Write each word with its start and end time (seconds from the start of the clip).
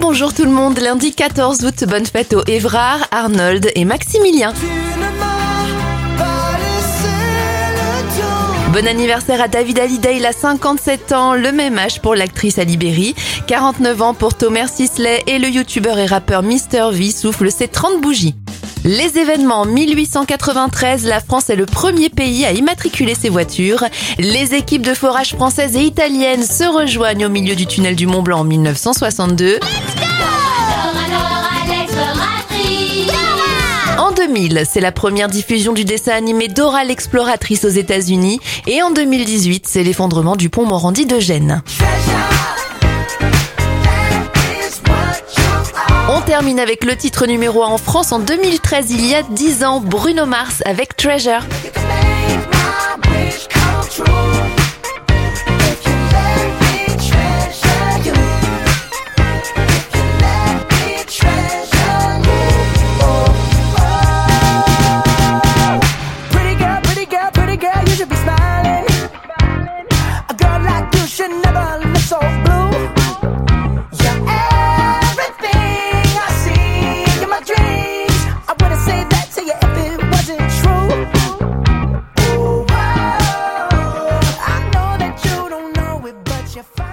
bonjour 0.00 0.32
tout 0.34 0.44
le 0.44 0.50
monde. 0.50 0.78
Lundi 0.78 1.12
14 1.14 1.64
août, 1.64 1.84
bonne 1.86 2.06
fête 2.06 2.32
aux 2.32 2.44
Évrard, 2.46 3.06
Arnold 3.10 3.70
et 3.74 3.84
Maximilien. 3.84 4.52
Bon 8.72 8.86
anniversaire 8.86 9.42
à 9.42 9.48
David 9.48 9.78
Hallyday, 9.78 10.16
il 10.16 10.26
a 10.26 10.32
57 10.32 11.12
ans, 11.12 11.34
le 11.34 11.52
même 11.52 11.78
âge 11.78 12.00
pour 12.00 12.14
l'actrice 12.14 12.58
Ali 12.58 12.76
Berry, 12.76 13.14
49 13.46 14.02
ans 14.02 14.14
pour 14.14 14.34
Thomas 14.34 14.68
Sisley 14.68 15.22
et 15.26 15.38
le 15.38 15.48
youtubeur 15.48 15.98
et 15.98 16.06
rappeur 16.06 16.42
Mister 16.42 16.86
V 16.92 17.10
souffle 17.10 17.50
ses 17.50 17.68
30 17.68 18.00
bougies. 18.00 18.34
Les 18.84 19.18
événements 19.18 19.66
1893, 19.66 21.04
la 21.04 21.20
France 21.20 21.50
est 21.50 21.56
le 21.56 21.66
premier 21.66 22.08
pays 22.08 22.46
à 22.46 22.52
immatriculer 22.52 23.14
ses 23.14 23.28
voitures. 23.28 23.84
Les 24.18 24.54
équipes 24.54 24.86
de 24.86 24.94
forage 24.94 25.34
françaises 25.34 25.76
et 25.76 25.82
italiennes 25.82 26.44
se 26.44 26.64
rejoignent 26.64 27.26
au 27.26 27.28
milieu 27.28 27.54
du 27.54 27.66
tunnel 27.66 27.94
du 27.94 28.06
Mont 28.06 28.22
Blanc 28.22 28.40
en 28.40 28.44
1962. 28.44 29.60
2000, 34.30 34.62
c'est 34.64 34.80
la 34.80 34.92
première 34.92 35.28
diffusion 35.28 35.72
du 35.72 35.84
dessin 35.84 36.12
animé 36.12 36.46
Dora 36.46 36.84
l'exploratrice 36.84 37.64
aux 37.64 37.68
États-Unis 37.68 38.38
et 38.68 38.80
en 38.80 38.92
2018, 38.92 39.66
c'est 39.66 39.82
l'effondrement 39.82 40.36
du 40.36 40.48
pont 40.48 40.66
Morandi 40.66 41.04
de 41.04 41.18
Gênes. 41.18 41.62
On 46.08 46.20
termine 46.20 46.60
avec 46.60 46.84
le 46.84 46.94
titre 46.94 47.26
numéro 47.26 47.64
1 47.64 47.66
en 47.66 47.78
France 47.78 48.12
en 48.12 48.20
2013, 48.20 48.90
il 48.90 49.04
y 49.04 49.16
a 49.16 49.22
10 49.22 49.64
ans, 49.64 49.80
Bruno 49.80 50.26
Mars 50.26 50.62
avec 50.64 50.96
Treasure. 50.96 51.42
should 71.20 71.36
never 71.44 71.86
look 71.86 71.98
so 71.98 72.18
blue. 72.18 72.70
Everything 75.04 75.50
I 76.16 76.28
see. 76.42 77.26
My 77.26 77.40
dreams. 77.50 78.20
I 78.48 78.50
wouldn't 78.58 78.80
that 79.12 79.26
to 79.34 79.40
you 79.44 79.56
if 79.66 79.76
it 79.84 80.00
wasn't 80.12 80.48
true. 80.60 80.90
I 84.40 84.56
know 84.72 84.90
that 85.02 85.14
you 85.26 85.36
don't 85.50 85.70
know 85.76 86.06
it, 86.06 86.16
but 86.24 86.54
you're 86.54 86.64
fine. 86.64 86.89